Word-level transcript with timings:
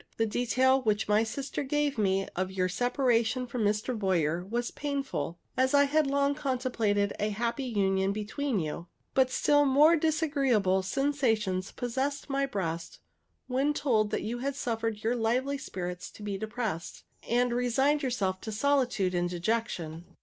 The 0.17 0.25
detail 0.25 0.81
which 0.81 1.07
my 1.07 1.23
sister 1.23 1.61
gave 1.61 1.99
me 1.99 2.27
of 2.35 2.49
your 2.51 2.67
separation 2.67 3.45
from 3.45 3.63
Mr. 3.63 3.95
Boyer 3.95 4.43
was 4.43 4.71
painful, 4.71 5.37
as 5.55 5.75
I 5.75 5.83
had 5.83 6.07
long 6.07 6.33
contemplated 6.33 7.13
a 7.19 7.29
happy 7.29 7.65
union 7.65 8.11
between 8.11 8.59
you; 8.59 8.87
but 9.13 9.29
still 9.29 9.63
more 9.63 9.95
disagreeable 9.95 10.81
sensations 10.81 11.71
possessed 11.71 12.31
my 12.31 12.47
breast 12.47 12.97
when 13.45 13.75
told 13.75 14.09
that 14.09 14.23
you 14.23 14.39
had 14.39 14.55
suffered 14.55 15.03
your 15.03 15.15
lively 15.15 15.59
spirits 15.59 16.09
to 16.13 16.23
be 16.23 16.35
depressed, 16.35 17.03
and 17.29 17.53
resigned 17.53 18.01
yourself 18.01 18.41
to 18.41 18.51
solitude 18.51 19.13
and 19.13 19.29
dejection. 19.29 20.15